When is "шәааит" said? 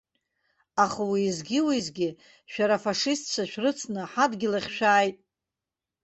4.75-5.17